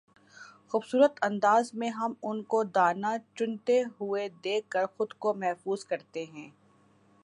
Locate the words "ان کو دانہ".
2.23-3.15